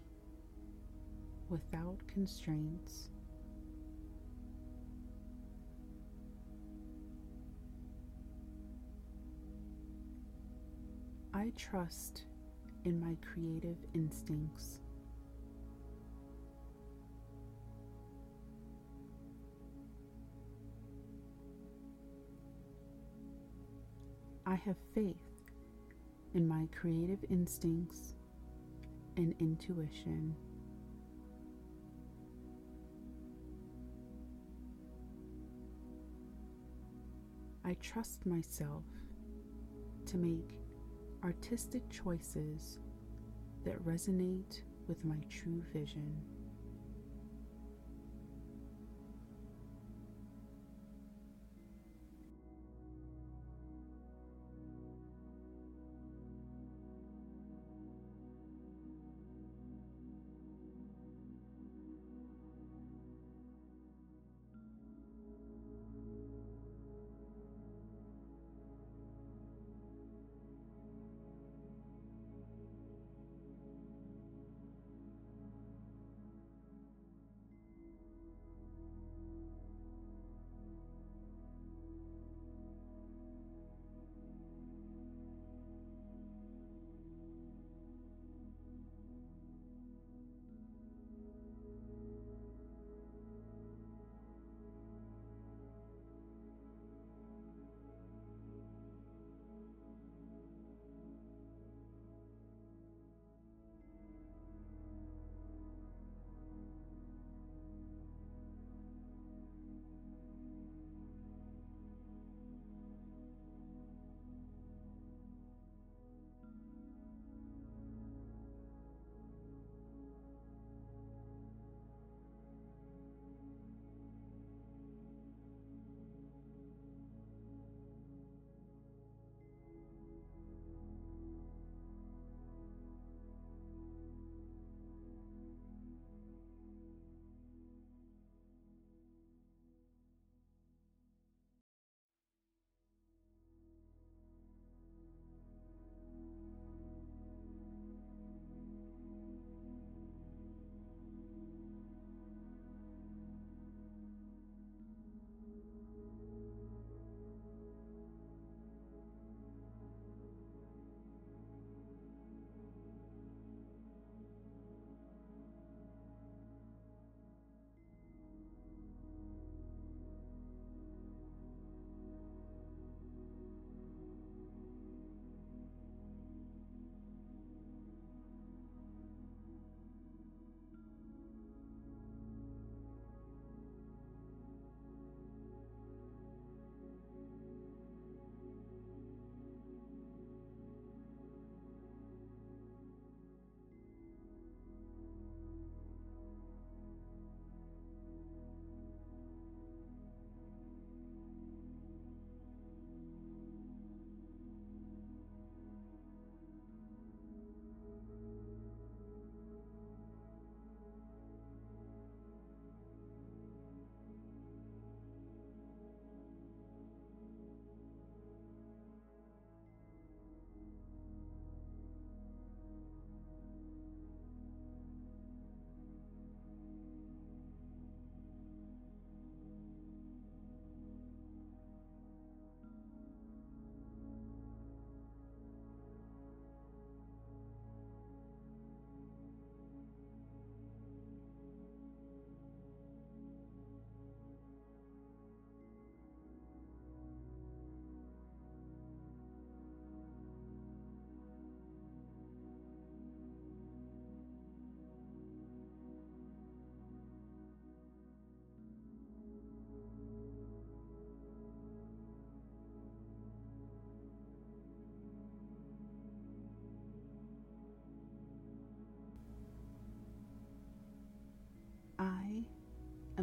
without 1.49 1.97
constraints. 2.07 3.09
I 11.33 11.51
trust 11.57 12.23
in 12.85 12.99
my 12.99 13.17
creative 13.33 13.77
instincts. 13.93 14.79
I 24.45 24.55
have 24.55 24.77
faith 24.93 25.30
in 26.33 26.47
my 26.47 26.67
creative 26.71 27.23
instincts 27.29 28.13
and 29.17 29.35
intuition. 29.39 30.35
I 37.63 37.75
trust 37.81 38.25
myself 38.25 38.83
to 40.07 40.17
make 40.17 40.57
artistic 41.23 41.87
choices 41.89 42.79
that 43.63 43.83
resonate 43.85 44.61
with 44.87 45.03
my 45.05 45.17
true 45.29 45.63
vision. 45.71 46.30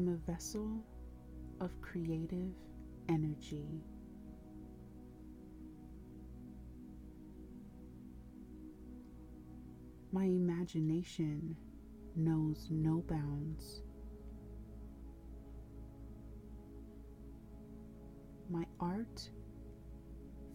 Vessel 0.06 0.84
of 1.60 1.70
creative 1.80 2.52
energy. 3.08 3.82
My 10.12 10.24
imagination 10.24 11.56
knows 12.16 12.68
no 12.70 13.04
bounds. 13.08 13.82
My 18.50 18.64
art 18.80 19.30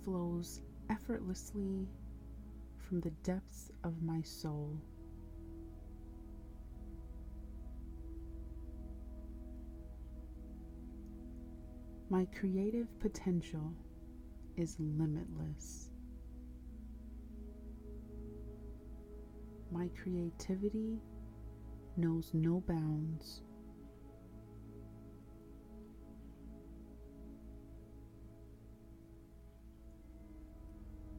flows 0.03 0.61
effortlessly 0.89 1.87
from 2.77 3.01
the 3.01 3.11
depths 3.23 3.71
of 3.83 4.01
my 4.01 4.21
soul. 4.21 4.81
My 12.13 12.25
creative 12.25 12.87
potential 12.99 13.73
is 14.55 14.75
limitless. 14.79 15.89
My 19.71 19.89
creativity 19.99 20.99
knows 21.97 22.29
no 22.35 22.63
bounds. 22.67 23.41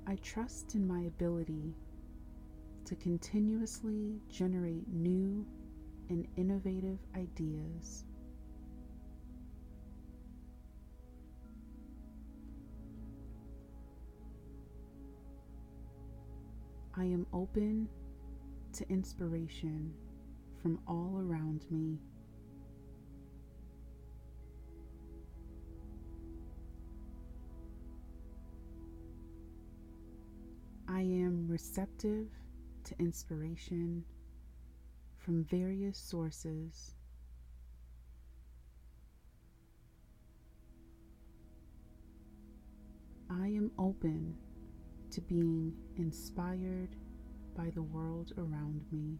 I 0.06 0.14
trust 0.22 0.76
in 0.76 0.86
my 0.86 1.00
ability 1.00 1.74
to 2.84 2.94
continuously 2.94 4.20
generate 4.28 4.86
new 4.86 5.44
and 6.08 6.28
innovative 6.36 7.00
ideas. 7.16 8.04
I 16.96 17.02
am 17.04 17.26
open 17.32 17.88
to 18.74 18.88
inspiration 18.88 19.92
from 20.62 20.78
all 20.86 21.18
around 21.18 21.64
me. 21.68 21.98
I 30.86 31.00
am 31.00 31.48
receptive 31.48 32.28
to 32.84 32.94
inspiration 33.00 34.04
from 35.18 35.42
various 35.44 35.98
sources. 35.98 36.94
I 43.28 43.48
am 43.48 43.72
open 43.78 44.36
to 45.14 45.20
being 45.20 45.72
inspired 45.96 46.96
by 47.56 47.70
the 47.70 47.82
world 47.82 48.32
around 48.36 48.80
me. 48.90 49.16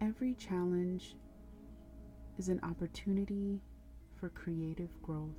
Every 0.00 0.34
challenge 0.34 1.16
is 2.38 2.48
an 2.48 2.60
opportunity 2.62 3.60
for 4.14 4.28
creative 4.28 5.02
growth. 5.02 5.34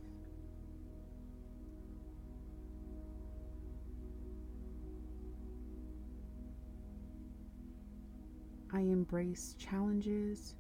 I 8.73 8.81
embrace 8.81 9.55
challenges 9.57 10.55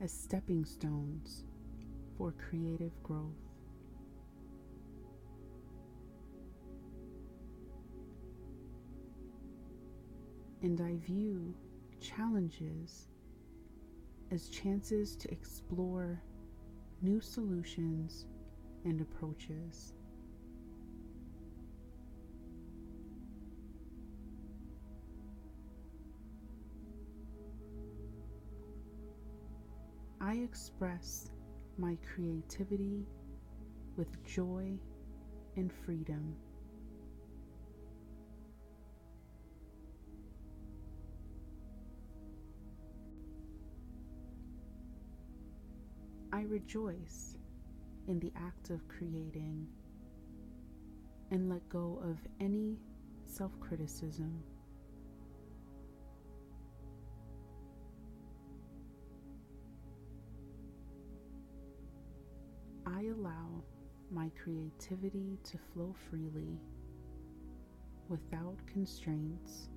as 0.00 0.12
stepping 0.12 0.64
stones 0.64 1.44
for 2.16 2.32
creative 2.32 3.02
growth. 3.02 3.32
And 10.62 10.80
I 10.80 10.96
view 10.96 11.54
challenges 12.00 13.08
as 14.30 14.48
chances 14.48 15.16
to 15.16 15.30
explore 15.30 16.20
new 17.02 17.20
solutions 17.20 18.26
and 18.84 19.00
approaches. 19.00 19.95
I 30.26 30.38
express 30.38 31.30
my 31.78 31.96
creativity 32.12 33.06
with 33.96 34.08
joy 34.24 34.76
and 35.54 35.72
freedom. 35.72 36.34
I 46.32 46.42
rejoice 46.42 47.36
in 48.08 48.18
the 48.18 48.32
act 48.34 48.70
of 48.70 48.80
creating 48.88 49.68
and 51.30 51.48
let 51.48 51.68
go 51.68 52.00
of 52.02 52.18
any 52.40 52.78
self 53.26 53.52
criticism. 53.60 54.42
Allow 63.26 63.62
my 64.10 64.30
creativity 64.42 65.38
to 65.42 65.58
flow 65.72 65.94
freely 66.08 66.60
without 68.08 68.56
constraints. 68.72 69.68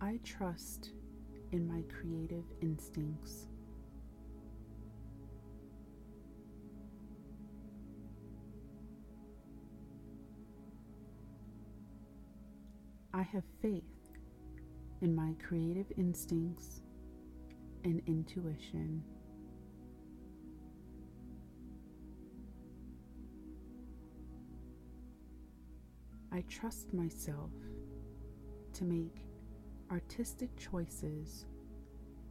I 0.00 0.20
trust 0.22 0.90
in 1.50 1.66
my 1.66 1.82
creative 2.00 2.44
instincts. 2.60 3.46
I 13.12 13.22
have 13.22 13.44
faith 13.62 13.93
in 15.04 15.14
my 15.14 15.34
creative 15.46 15.84
instincts 15.98 16.80
and 17.84 18.00
intuition. 18.06 19.04
I 26.32 26.42
trust 26.48 26.94
myself 26.94 27.50
to 28.72 28.84
make 28.84 29.26
artistic 29.90 30.48
choices 30.56 31.44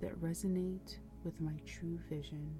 that 0.01 0.19
resonate 0.19 0.97
with 1.24 1.39
my 1.39 1.53
true 1.67 1.99
vision. 2.09 2.55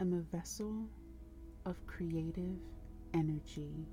Am 0.00 0.12
a 0.14 0.36
vessel 0.36 0.88
of 1.66 1.84
creative 1.86 2.56
energy. 3.14 3.86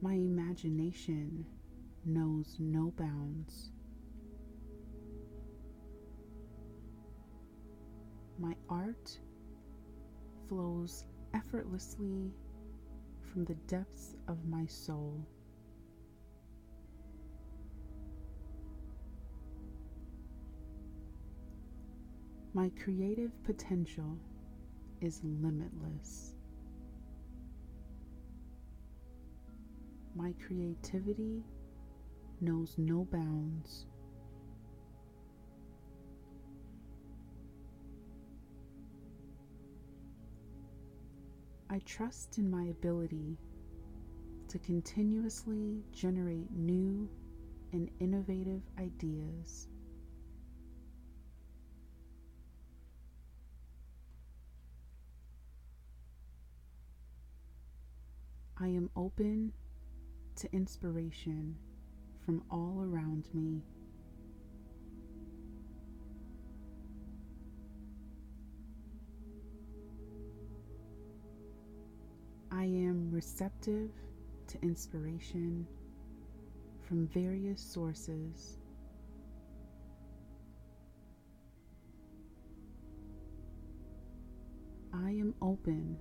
My 0.00 0.14
imagination 0.14 1.44
knows 2.04 2.56
no 2.58 2.92
bounds. 2.96 3.70
My 8.38 8.54
art 8.68 9.18
flows 10.48 11.04
effortlessly 11.34 12.32
from 13.32 13.44
the 13.44 13.54
depths 13.66 14.14
of 14.28 14.44
my 14.44 14.66
soul. 14.66 15.26
My 22.54 22.70
creative 22.84 23.30
potential 23.44 24.18
is 25.00 25.22
limitless. 25.24 26.34
My 30.14 30.34
creativity 30.46 31.42
knows 32.42 32.74
no 32.76 33.06
bounds. 33.10 33.86
I 41.70 41.78
trust 41.86 42.36
in 42.36 42.50
my 42.50 42.64
ability 42.64 43.38
to 44.48 44.58
continuously 44.58 45.82
generate 45.90 46.50
new 46.50 47.08
and 47.72 47.90
innovative 47.98 48.60
ideas. 48.78 49.68
I 58.62 58.68
am 58.68 58.90
open 58.94 59.52
to 60.36 60.48
inspiration 60.52 61.56
from 62.24 62.44
all 62.48 62.86
around 62.88 63.24
me. 63.34 63.60
I 72.52 72.62
am 72.62 73.10
receptive 73.10 73.90
to 74.46 74.62
inspiration 74.62 75.66
from 76.86 77.08
various 77.08 77.60
sources. 77.60 78.58
I 84.94 85.10
am 85.10 85.34
open 85.42 85.98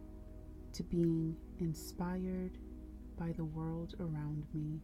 to 0.82 0.88
being 0.88 1.36
inspired 1.60 2.58
by 3.20 3.32
the 3.34 3.44
world 3.44 3.94
around 4.00 4.44
me. 4.54 4.80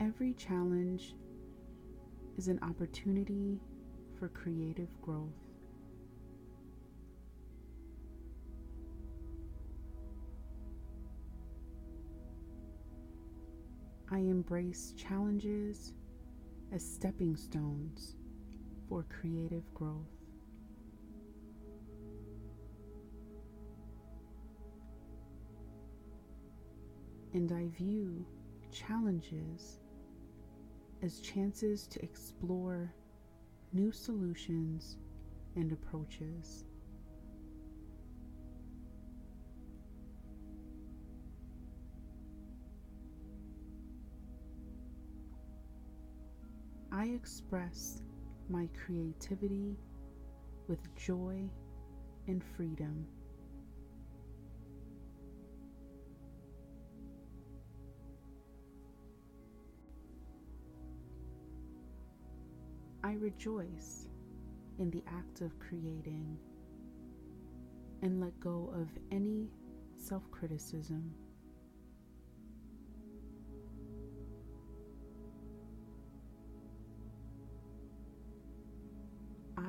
Every 0.00 0.34
challenge 0.34 1.14
is 2.36 2.48
an 2.48 2.58
opportunity 2.62 3.60
for 4.18 4.28
creative 4.28 4.88
growth. 5.00 5.28
I 14.10 14.18
embrace 14.18 14.92
challenges 14.96 15.94
as 16.72 16.82
stepping 16.82 17.36
stones 17.36 18.16
for 18.88 19.04
creative 19.10 19.62
growth. 19.74 20.08
And 27.34 27.52
I 27.52 27.68
view 27.76 28.24
challenges 28.70 29.80
as 31.02 31.20
chances 31.20 31.86
to 31.88 32.02
explore 32.02 32.94
new 33.72 33.92
solutions 33.92 34.96
and 35.56 35.72
approaches. 35.72 36.64
I 47.02 47.06
express 47.06 48.00
my 48.48 48.68
creativity 48.86 49.76
with 50.68 50.78
joy 50.94 51.50
and 52.28 52.44
freedom. 52.56 53.04
I 63.02 63.14
rejoice 63.14 64.06
in 64.78 64.88
the 64.92 65.02
act 65.08 65.40
of 65.40 65.58
creating 65.58 66.38
and 68.02 68.20
let 68.20 68.38
go 68.38 68.72
of 68.76 68.86
any 69.10 69.48
self 69.96 70.30
criticism. 70.30 71.12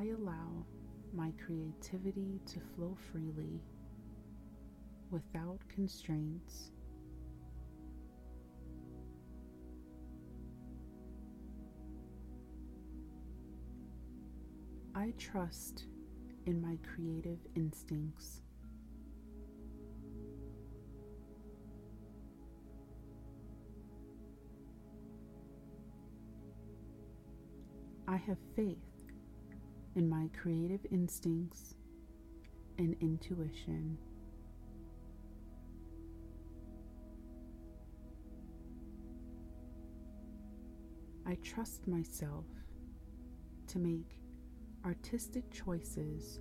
I 0.04 0.08
allow 0.08 0.66
my 1.14 1.32
creativity 1.46 2.42
to 2.48 2.60
flow 2.60 2.98
freely 3.10 3.62
without 5.10 5.60
constraints. 5.70 6.72
I 14.94 15.14
trust 15.18 15.86
in 16.48 16.62
my 16.62 16.78
creative 16.94 17.40
instincts. 17.56 18.42
I 28.06 28.18
have 28.18 28.38
faith 28.58 28.93
in 29.96 30.10
my 30.10 30.30
creative 30.42 30.86
instincts 30.92 31.76
and 32.78 32.96
intuition. 33.00 33.98
I 41.26 41.36
trust 41.36 41.88
myself 41.88 42.46
to 43.68 43.80
make 43.80 44.20
artistic 44.86 45.50
choices 45.52 46.40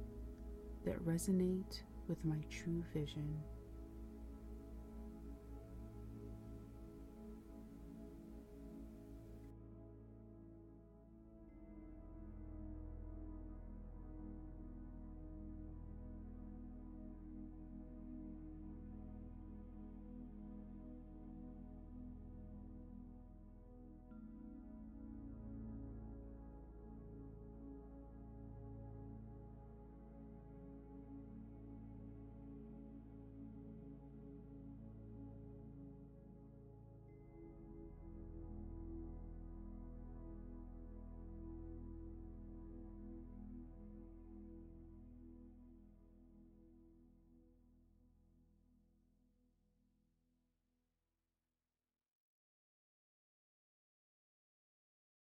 that 0.85 0.99
resonate 1.05 1.83
with 2.09 2.25
my 2.25 2.39
true 2.51 2.83
vision. 2.93 3.39